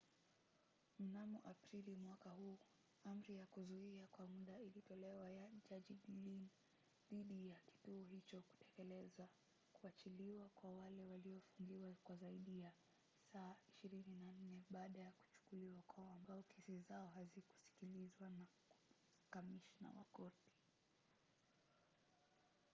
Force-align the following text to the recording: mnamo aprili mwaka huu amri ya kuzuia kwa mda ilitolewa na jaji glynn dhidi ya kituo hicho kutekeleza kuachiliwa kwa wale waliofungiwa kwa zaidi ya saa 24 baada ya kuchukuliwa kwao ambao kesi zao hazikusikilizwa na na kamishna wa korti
mnamo 0.99 1.39
aprili 1.43 1.95
mwaka 1.95 2.29
huu 2.29 2.57
amri 3.03 3.35
ya 3.37 3.47
kuzuia 3.47 4.07
kwa 4.07 4.27
mda 4.27 4.59
ilitolewa 4.59 5.29
na 5.29 5.49
jaji 5.69 5.93
glynn 5.93 6.47
dhidi 7.11 7.49
ya 7.49 7.59
kituo 7.59 8.03
hicho 8.03 8.41
kutekeleza 8.41 9.29
kuachiliwa 9.73 10.49
kwa 10.49 10.71
wale 10.75 11.03
waliofungiwa 11.05 11.95
kwa 12.03 12.15
zaidi 12.15 12.61
ya 12.61 12.73
saa 13.33 13.55
24 13.85 14.61
baada 14.69 14.99
ya 14.99 15.11
kuchukuliwa 15.11 15.81
kwao 15.81 16.13
ambao 16.13 16.43
kesi 16.43 16.79
zao 16.81 17.07
hazikusikilizwa 17.07 18.29
na 18.29 18.39
na 18.69 18.95
kamishna 19.29 19.89
wa 19.91 20.03
korti 20.13 20.53